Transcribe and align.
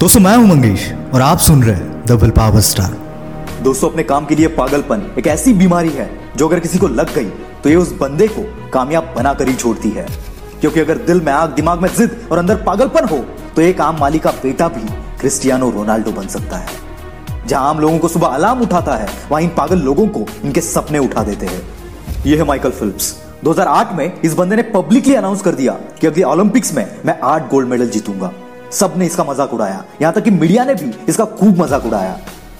दोस्तों 0.00 0.20
मैं 0.20 0.36
हूँ, 0.36 0.46
मंगेश, 0.48 0.82
और 1.14 1.20
आप 1.20 1.38
सुन 1.38 1.62
रहे 1.62 1.74
हैं 1.74 2.16
विल 2.16 2.30
पावर 2.30 2.60
स्टार 2.60 2.92
दोस्तों, 3.62 3.88
अपने 3.90 4.02
काम 4.02 4.26
के 4.26 4.34
लिए 4.34 4.46
पागलपन 4.48 5.02
एक 5.18 5.26
ऐसी 5.26 5.52
बीमारी 5.54 5.90
है 5.90 6.08
जो 6.36 6.48
अगर 6.48 6.60
किसी 6.60 6.78
को 6.78 6.88
लग 6.88 7.12
गई 7.14 7.28
तो 7.62 7.68
ये 7.68 7.74
उस 7.76 7.92
बंदे 7.92 8.28
को 8.28 8.44
कामयाब 8.70 9.12
बना 9.16 9.34
कर 9.34 9.48
ही 9.48 9.54
छोड़ती 9.54 9.90
है। 9.90 10.06
क्योंकि 10.60 10.80
अगर 10.80 10.98
दिल 10.98 11.20
में 11.20 11.32
आग, 11.32 11.50
दिमाग 11.50 11.82
में 11.82 11.88
जिद 11.96 12.16
और 12.32 12.38
अंदर 12.38 12.62
पागलपन 12.62 13.08
हो 13.08 13.18
तो 13.56 13.62
एक 13.62 13.80
आम 13.80 14.00
माली 14.00 14.18
का 14.18 14.30
बेटा 14.42 14.68
भी 14.68 14.88
क्रिस्टियानो 15.20 15.70
रोनाल्डो 15.70 16.12
बन 16.12 16.26
सकता 16.28 16.56
है। 16.56 17.46
जहाँ 17.46 17.68
आम 17.68 17.80
लोगों 17.80 17.98
को 17.98 18.08
सुबह 18.08 18.28
अलार्म 18.28 18.62
उठाता 18.62 18.96
है, 18.96 19.08
वहाँ 19.30 19.42
इन 19.42 19.48
पागल 19.56 19.78
लोगों 19.80 20.06
को 20.08 20.26
इनके 20.44 20.60
सपने 20.64 20.98
उठा 20.98 21.22
देते 21.22 21.46
हैं। 21.46 21.62
यह 22.26 22.36
है 22.36 22.44
माइकल 22.44 22.70
फिल्प्स। 22.72 23.16
2008 23.44 23.92
में 23.92 24.20
इस 24.20 24.34
बंदे 24.34 24.56
ने 24.56 24.62
पब्लिकली 24.74 25.14
अनाउंस 25.14 25.42
कर 25.42 25.54
दिया 25.54 25.78
कि 26.00 26.06
अगले 26.06 26.22
ओलंपिक्स 26.24 26.74
में 26.74 26.86
मैं 27.06 27.20
आठ 27.24 27.50
गोल्ड 27.50 27.68
मेडल 27.68 27.88
जीतूँगा। 27.88 28.32
सबने 28.72 29.06
इसका 29.06 29.24
मज़ाक 29.24 29.54
उड़ाया। 29.54 29.84
यहाँ 30.02 30.12
तक 30.14 30.24
कि 30.24 30.30
मीडिया 30.32 30.64
ने 30.64 30.74
भी 30.74 30.92
इसका 31.08 31.24
खूब 31.24 31.60
मज़ाक 31.60 31.86
उड़ाया। 31.86 32.18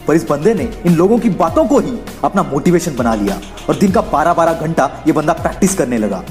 पर 0.08 0.14
इस 0.14 0.28
बंदे 0.28 0.54
ने 0.54 0.68
इन 0.86 0.94
लोगों 0.96 1.18
की 1.18 1.28
बातों 1.30 1.64
को 1.66 1.78
ही 1.78 1.98
अपना 2.24 2.42
मोटिवेशन 2.42 2.96
बना 2.96 3.14
लिया 3.14 3.40
और 3.68 3.76
दिन 3.76 3.92
का 3.92 4.00
बारह 4.02 4.32
बारह 4.34 4.60
घंटा 4.60 4.90
ये 5.06 5.12
बंदा 5.12 5.32
प्रैक्टिस 5.32 5.74
करने 5.74 5.98
लगा। 5.98 6.22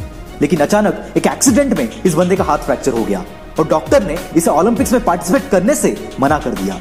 लेकिन 0.41 0.59
अचानक 0.59 1.13
एक 1.17 1.27
एक्सीडेंट 1.27 1.77
में 1.77 2.02
इस 2.05 2.13
बंदे 2.13 2.35
का 2.35 2.43
हाथ 2.43 2.57
फ्रैक्चर 2.59 2.91
हो 2.91 3.03
गया 3.05 3.23
और 3.59 3.67
डॉक्टर 3.67 4.03
ने 4.03 4.17
इसे 4.35 4.49
ओलंपिक्स 4.52 4.93
में 4.93 5.03
पार्टिसिपेट 5.03 5.49
करने 5.52 5.75
से 5.75 5.95
मना 6.19 6.38
कर 6.39 6.53
दिया। 6.53 6.80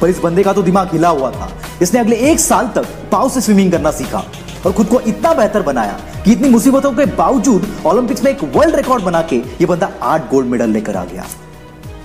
पर 0.00 0.08
इस 0.08 0.18
बंदे 0.20 0.42
का 0.42 0.52
तो 0.52 0.62
दिमाग 0.62 0.92
हिला 0.92 1.08
हुआ 1.10 1.30
था। 1.30 1.48
इसने 1.82 2.00
अगले 2.00 2.16
एक 2.30 2.40
साल 2.40 2.68
तक 2.74 2.86
पाव 3.12 3.28
से 3.28 3.40
स्विमिंग 3.40 3.72
करना 3.72 3.90
सीखा 3.92 4.24
और 4.66 4.72
खुद 4.72 4.86
को 4.86 5.00
इतना 5.02 5.32
बेहतर 5.34 5.62
बनाया 5.62 5.98
कि 6.24 6.32
इतनी 6.32 6.48
मुसीबतों 6.50 6.92
के 6.92 7.06
बावजूद 7.16 7.66
ओलंपिक्स 7.86 8.24
में 8.24 8.30
एक 8.30 8.44
वर्ल्ड 8.54 8.76
रिकॉर्ड 8.76 9.04
बना 9.04 9.22
के 9.22 9.36
ये 9.36 9.66
बंदा 9.66 9.90
आठ 10.02 10.30
गोल्ड 10.30 10.48
मेडल 10.48 10.70
लेकर 10.70 10.96
आ 10.96 11.04
गया। 11.04 11.24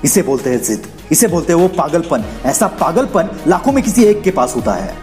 इसे 0.05 0.21
बोलते 0.21 0.49
हैं 0.49 0.61
जिद। 0.63 0.87
इसे 1.11 1.27
बोलते 1.27 1.53
हैं 1.53 1.59
वो 1.59 1.67
पागलपन। 1.67 2.23
ऐसा 2.45 2.67
पागलपन 2.79 3.29
लाखों 3.47 3.71
में 3.71 3.83
किसी 3.83 4.03
एक 4.03 4.21
के 4.21 4.31
पास 4.31 4.55
होता 4.55 4.73
है। 4.73 4.93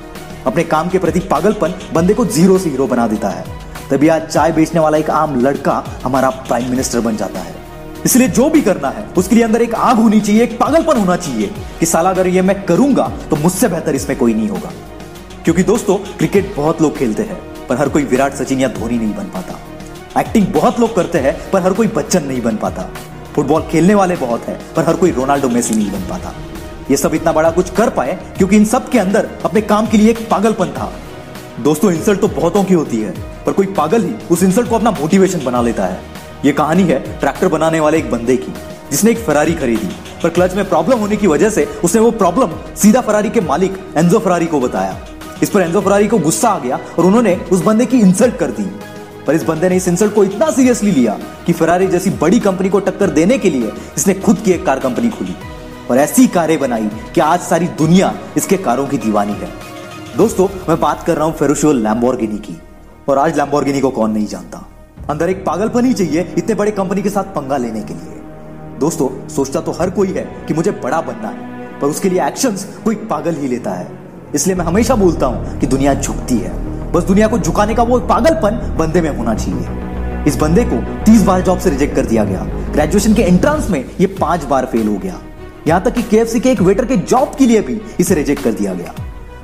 अपने 0.47 0.65
काम 0.65 0.89
के 0.89 0.99
प्रति 0.99 1.21
पागलपन 1.21 1.75
बंदे 1.95 2.15
को 2.15 2.25
ज़ीरो 2.25 2.59
से 2.59 2.71
हीरो 2.71 2.87
बना 2.87 3.07
देता 3.07 3.29
है। 3.29 3.45
तभी 3.91 4.09
आज 4.09 4.23
चाय 4.23 4.53
बेचने 4.53 4.81
वाला 4.81 4.99
एक 4.99 5.11
आम 5.11 5.41
लड़का 5.41 5.85
हमारा 6.05 6.31
प्राइम 6.31 6.71
मिनिस्टर 6.71 7.01
बन 7.01 7.17
जाता 7.17 7.41
है। 7.41 7.55
इसलिए 8.05 8.29
जो 8.29 8.49
भी 8.51 8.61
करना 8.61 8.89
है, 8.89 9.07
उसके 9.19 9.35
लिए 9.35 9.45
अंदर 9.45 9.63
एक 9.63 9.75
आग 9.75 9.97
होनी 9.97 10.21
चाहिए, 10.21 10.43
एक 10.43 10.59
पागलपन 10.59 10.99
होना 10.99 11.17
चाहिए 11.17 11.51
कि 11.81 11.87
साला 11.87 12.11
अगर 12.11 12.27
ये 12.27 12.43
मैं 12.43 12.63
करूँगा 12.63 13.11
तो 13.31 13.37
मुझसे 13.37 13.69
बेहतर 13.69 13.95
इसमें 13.95 14.19
कोई 14.19 14.35
नहीं 14.35 14.49
होगा। 14.49 14.73
क्योंकि 15.45 15.63
दोस्तों, 15.63 15.97
क्रिकेट 15.97 16.55
बहुत 16.57 16.83
लोग 16.83 16.97
खेलते 16.99 17.23
हैं, 17.23 17.41
पर 17.67 17.77
हर 17.77 17.89
कोई 17.89 18.05
विराट 18.05 18.35
सचिन 18.35 18.61
या 18.61 18.69
धोनी 18.69 18.99
नहीं 18.99 19.15
बन 19.15 19.25
पाता। 19.25 20.21
एक्टिंग 20.21 20.47
बहुत 20.47 20.81
लोग 20.81 20.95
करते 20.97 21.19
हैं, 21.19 21.51
पर 21.51 21.63
हर 21.63 21.73
कोई 21.73 21.87
बच्चन 21.87 22.25
नहीं 22.25 22.43
बन 22.43 22.57
पाता। 22.57 22.89
फुटबॉल 23.35 23.63
खेलने 23.63 23.95
वाले 23.95 24.17
बहुत 24.17 24.45
है, 24.45 24.59
पर 24.77 24.85
हर 24.85 24.97
कोई 24.97 25.11
रोनाल्डो, 25.11 25.49
मेसी 25.49 25.75
नहीं 25.75 25.91
बन 25.93 26.09
पाता। 26.09 26.35
ये 26.91 26.97
सब 26.97 27.15
इतना 27.15 27.33
बड़ा 27.33 27.51
कुछ 27.51 27.71
कर 27.71 27.91
पाए 27.91 28.19
क्योंकि 28.39 28.57
इन 28.57 28.65
सब 28.65 28.89
के 28.91 28.99
अंदर 28.99 29.29
अपने 29.45 29.61
काम 29.63 29.87
के 29.87 29.99
लिए 29.99 30.11
एक 30.11 30.29
पागलपन 30.31 30.73
था। 30.73 30.93
दोस्तों, 31.61 31.93
इंसल्ट 31.93 32.21
तो 32.21 32.29
बहुतों 32.29 32.63
की 32.65 32.75
होती 32.75 33.01
है, 33.01 33.11
पर 33.47 33.53
कोई 33.53 33.67
पागल 33.75 34.05
ही 34.05 34.15
उस 34.31 34.43
इंसल्ट 34.43 34.69
को 34.69 34.77
अपना 34.77 34.91
मोटिवेशन 34.91 35.45
बना 35.45 35.63
लेता 35.63 35.87
है। 35.87 36.01
ये 36.45 36.53
कहानी 36.53 36.83
है 36.83 36.99
ट्रैक्टर 37.21 37.49
बनाने 37.49 37.81
वाले 37.81 37.99
एक 37.99 38.11
बंदे 38.11 38.37
की, 38.37 38.53
जिसने 38.91 39.11
एक 39.11 39.19
फरारी 39.19 39.55
खरीदी, 39.55 39.89
पर 40.23 40.29
क्लच 40.29 40.55
में 40.55 40.69
प्रॉब्लम 40.69 40.99
होने 40.99 41.17
की 41.17 41.27
वजह 41.27 41.51
से 41.51 41.65
उसने 41.85 42.01
वो 42.01 42.11
प्रॉब्लम 42.11 42.51
सीधा 42.77 43.01
फरारी 43.01 43.31
के 43.31 43.41
मालिक 43.41 43.79
एंजो 43.97 44.19
फरारी 44.19 44.47
को 44.47 44.61
बताया। 44.61 44.97
इस 45.43 45.51
पर 45.51 45.61
एंजो 45.61 45.81
फरारी 45.81 46.09
को 46.09 46.19
गुस्सा 46.19 46.49
आ 46.49 46.59
गया 46.59 46.79
और 46.99 47.05
उन्होंने 47.05 47.35
उस 47.53 47.63
बंदे 47.63 47.87
की 47.87 48.01
इंसल्ट 48.01 48.37
कर 48.37 48.51
दी। 48.51 48.71
पर 49.29 49.35
इस 49.35 49.43
बंदे 49.43 49.69
ने 49.69 49.77
इस 49.77 49.87
इंसल्ट 49.89 50.15
को 50.15 50.23
इतना 50.25 50.51
सीरियसली 50.51 50.91
लिया 50.91 51.19
कि 51.47 51.53
फरारी 51.53 51.87
जैसी 51.87 52.11
बड़ी 52.11 52.39
कंपनी 52.41 52.69
को 52.69 52.79
टक्कर 52.81 53.11
देने 53.11 53.37
के 53.39 53.51
लिए 53.51 53.73
इसने 53.97 54.15
खुद 54.17 54.39
की 54.39 54.53
एक 54.53 54.65
कार 54.67 54.79
कंपनी 54.81 55.09
खोली 55.09 55.35
और 55.91 55.99
ऐसी 55.99 56.27
कारें 56.27 56.59
बनाई 56.61 56.89
कि 57.15 57.21
आज 57.21 57.41
सारी 57.41 57.67
दुनिया 57.79 58.13
इसके 58.37 58.57
कारों 58.57 58.87
की 58.87 58.99
दीवानी 58.99 59.33
है। 59.33 59.49
दोस्तों, 60.17 60.49
मैं 60.69 60.79
बात 60.81 61.03
कर 61.03 61.17
रहा 61.17 61.25
हूँ 61.25 61.35
फेरुशियो 61.35 61.73
लैम्बोर्गिनी 61.73 62.39
की 62.39 62.57
और 63.09 63.19
आज 63.19 63.37
लैम्बोर्गिनी 63.37 63.81
को 63.81 63.91
कौन 63.91 64.11
नहीं 64.11 64.27
जानता। 64.27 64.65
अंदर 65.11 65.31
एक 65.31 65.45
पागलपन 65.45 65.85
ही 65.85 65.93
चाहिए 65.93 66.35
इतने 66.39 66.55
बड़े 66.55 66.71
कंपनी 66.71 67.03
के 67.03 67.11
साथ 67.11 67.35
पंगा 67.35 67.57
लेने 67.57 67.83
के 67.83 67.95
लिए। 67.95 68.79
दोस्तों, 68.79 69.09
सोचता 69.29 69.61
तो 69.61 69.73
हर 69.73 69.91
कोई 69.91 70.13
है 70.13 70.25
कि 70.49 70.55
मुझे 70.55 70.71
बड़ा 70.71 71.01
बनना 71.01 71.29
है, 71.29 71.81
पर 71.81 71.87
उसके 71.87 72.09
लिए 72.09 72.27
एक्शंस 72.27 72.67
कोई 72.85 72.95
पागल 73.11 73.35
ही 73.35 73.49
लेता 73.49 73.71
है। 73.71 73.91
इसलिए 74.35 74.57
मैं 74.57 74.65
हमेशा 74.65 74.95
बोलता 74.95 75.27
हूँ 75.27 75.59
कि 75.61 75.67
दुनिया 75.67 75.95
झुकती 75.95 76.39
है। 76.39 76.68
बस 76.93 77.05
दुनिया 77.05 77.27
को 77.29 77.39
झुकाने 77.39 77.75
का 77.75 77.83
वो 77.83 77.99
पागलपन 78.01 78.57
बंदे 78.79 79.01
में 79.01 79.17
होना 79.17 79.35
चाहिए। 79.35 80.25
इस 80.27 80.37
बंदे 80.37 80.65
को 80.65 80.77
तीस 81.05 81.23
बार 81.23 81.41
जॉब 81.41 81.59
से 81.59 81.71
रिजेक्ट 81.71 81.95
कर 81.97 82.07
दिया 82.07 82.25
गया। 82.25 82.45
ग्रेजुएशन 82.73 83.15
के 83.15 83.23
एंट्रांस 83.23 83.69
में 83.71 83.85
ये 84.01 84.07
पाँच 84.21 84.45
बार 84.45 84.67
फेल 84.67 84.87
हो 84.89 84.97
गया। 84.97 85.21
यहाँ 85.67 85.83
तक 85.85 85.95
कि 85.95 86.03
केएफसी 86.03 86.41
के 86.41 86.51
एक 86.51 86.61
वेटर 86.61 86.85
के 86.85 86.97
जॉब 86.97 87.35
के 87.39 87.47
लिए 87.47 87.61
भी 87.61 87.81
इसे 88.01 88.15
रिजेक्ट 88.15 88.43
कर 88.43 88.53
दिया 88.53 88.75
गया। 88.75 88.95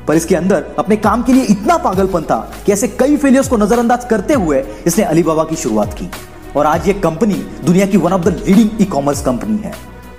पर 0.08 0.14
इसके 0.14 0.36
अंदर 0.36 0.64
अपने 0.78 0.96
काम 0.96 1.22
के 1.22 1.32
लिए 1.32 1.44
इतना 1.44 1.76
पागलपन 1.78 2.22
था 2.22 2.38
कि 2.66 2.72
ऐसे 2.72 2.88
कई 2.88 3.16
फेलियर्स 3.16 3.48
को 3.48 3.56
नजरअंदाज 3.56 4.04
करते 4.04 4.34
हुए 4.34 4.64
इसने 4.86 5.04
अलीबाबा 5.04 5.44
की 5.44 5.56
शुरुआत 5.56 5.94
की। 5.94 6.10
और 6.56 6.66
आज 6.66 6.86
ये 6.88 6.94
कंपनी 6.94 7.34
दुनिया 7.64 7.86
की 7.86 7.96
one 7.96 8.12
of 8.12 8.22
the 8.22 8.36
leading 8.38 8.82
e 8.82 8.84
commerce 8.84 9.22
company 9.22 9.56
है। 9.58 9.72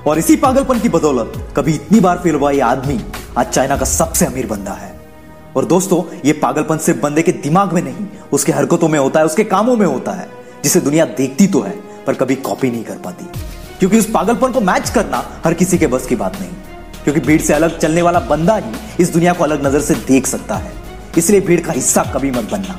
और 0.08 0.20
इसी 0.20 0.36
पागलपन 0.36 0.80
की 0.80 0.90
बदौलत 0.90 1.34
कभी 1.58 1.74
इतनी 1.74 2.00
बार 2.00 2.18
फेल 2.18 2.36
हुआ 2.36 2.52
ये 2.52 2.62
आदमी 2.64 3.00
आज 3.38 3.46
चाइना 3.46 3.78
का 3.78 3.86
सबसे 3.86 4.26
अमीर 4.26 4.48
बंदा 4.48 4.72
है। 4.74 4.95
और 5.56 5.66
दोस्तों, 5.66 6.04
ये 6.26 6.34
पागलपन 6.34 6.78
सिर्फ़ 6.78 7.00
बंदे 7.00 7.22
के 7.22 7.32
दिमाग 7.32 7.74
में 7.74 7.82
नहीं, 7.82 8.06
उसके 8.34 8.52
हरकतों 8.52 8.88
में 8.88 9.00
होता 9.00 9.20
है, 9.20 9.26
उसके 9.26 9.44
कामों 9.44 9.76
में 9.78 9.86
होता 9.86 10.12
है, 10.12 10.28
जिसे 10.64 10.80
दुनिया 10.82 11.06
देखती 11.06 11.48
तो 11.48 11.62
है, 11.62 11.74
पर 12.08 12.14
कभी 12.14 12.36
कॉपी 12.36 12.72
नहीं 12.72 12.84
कर 12.84 12.96
पाती। 12.96 13.26
क्योंकि 13.80 14.00
उस 14.00 14.10
पागलपन 14.12 14.52
को 14.52 14.62
मैच 14.62 14.90
करना 14.90 15.24
हर 15.46 15.54
किसी 15.54 15.78
के 15.78 15.88
बस 15.88 16.06
की 16.06 16.16
बात 16.16 16.40
नहीं, 16.42 16.50
क्योंकि 17.04 17.20
भीड़ 17.20 17.42
से 17.42 17.54
अलग 17.54 17.78
चलने 17.78 18.02
वाला 18.02 18.20
बंदा 18.20 18.56
ही 18.56 18.72
इस 19.00 19.14
दुनिया 19.14 19.34
को 19.34 19.44
अलग 19.44 19.66
नज़र 19.68 19.82
से 19.82 19.96
देख 19.96 20.28
सकता 20.28 20.56
है। 20.56 20.72
इसलिए 21.18 21.42
भीड़ 21.42 21.60
का 21.62 21.74
हिस्सा 21.74 22.04
कभी 22.04 22.32
मत 22.32 22.52
बनना। 22.52 22.78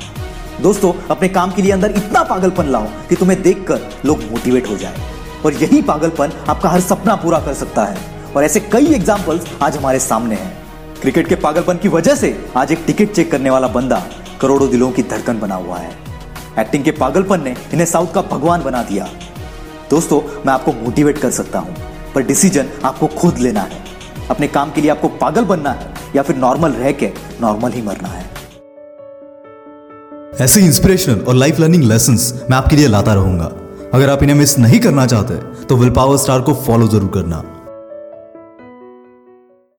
दोस्तों, 0.61 0.93
अपने 1.11 1.27
काम 1.29 1.51
के 1.51 1.61
लिए 1.61 1.71
अंदर 1.71 1.91
इतना 1.91 2.23
पागलपन 2.23 2.65
लाओ 2.65 2.85
कि 3.09 3.15
तुम्हें 3.15 3.41
देखकर 3.41 3.79
लोग 4.05 4.19
मोटिवेट 4.31 4.69
हो 4.69 4.77
जाए। 4.77 5.01
और 5.45 5.53
यही 5.53 5.81
पागलपन 5.81 6.31
आपका 6.49 6.69
हर 6.69 6.81
सपना 6.81 7.15
पूरा 7.15 7.39
कर 7.39 7.53
सकता 7.53 7.85
है। 7.85 7.97
और 8.35 8.43
ऐसे 8.43 8.59
कई 8.59 8.93
एग्जाम्पल्स 8.93 9.45
आज 9.61 9.77
हमारे 9.77 9.99
सामने 9.99 10.35
हैं। 10.35 10.56
क्रिकेट 11.01 11.27
के 11.27 11.35
पागलपन 11.35 11.77
की 11.77 11.87
वजह 11.87 12.15
से 12.15 12.35
आज 12.57 12.71
एक 12.71 12.83
टिकट 12.85 13.11
चेक 13.11 13.31
करने 13.31 13.49
वाला 13.49 13.67
बंदा 13.69 14.01
करोड़ों 14.41 14.69
दिलों 14.69 14.91
की 14.91 15.03
धड़कन 15.03 15.39
बना 15.39 15.55
हुआ 15.55 15.77
है। 15.77 15.91
एक्टिंग 16.59 16.83
के 16.83 16.91
पागलपन 16.93 17.41
ने 17.41 17.55
इन्हें 17.73 17.85
साउथ 17.85 18.13
का 18.13 18.21
भगवान 18.31 18.63
बना 18.63 18.81
दिया। 18.83 19.07
दोस्तों, 19.89 20.21
मैं 20.45 20.53
आपको 20.53 20.71
मोटिवेट 20.73 21.17
कर 21.17 21.31
सकता 21.31 21.59
हूँ, 21.59 21.75
पर 22.15 22.21
डिसीज़न 22.23 22.69
आपको 22.85 23.07
खुद 23.09 23.37
लेना 23.37 23.61
है। 23.61 23.85
अपने 24.29 24.47
काम 24.47 24.71
के 24.71 24.81
लिए 24.81 24.91
आपको 24.91 25.07
पागल 25.17 25.45
बनना 25.45 25.71
है 25.71 25.93
या 26.15 26.21
फिर 26.21 26.35
नॉर्मल 26.37 26.71
रह 26.73 26.91
के 26.93 27.11
नॉर्मल 27.41 27.71
ही 27.71 27.81
मरना 27.81 28.07
है। 28.07 28.25
ऐसे 30.41 30.61
इंस्पिरेशनल 30.61 31.19
और 31.19 31.35
लाइफ 31.35 31.59
लर्निंग 31.59 31.83
लेसन 31.83 32.17
मैं 32.49 32.57
आपके 32.57 32.75
लिए 32.75 32.87
लाता 32.87 33.13
रहूँगा। 33.13 33.51
अगर 33.93 34.09
आप 34.09 34.23
इन्हें 34.23 34.37
मिस 34.37 34.57
नहीं 34.59 34.79
करना 34.79 35.05
चाहते 35.05 35.35
तो 35.65 35.75
विल 35.75 35.89
पावर 35.91 36.17
स्टार 36.17 36.41
को 36.41 36.53
फॉलो 36.65 36.87
ज़रूर 36.87 37.11
करना। 37.13 37.43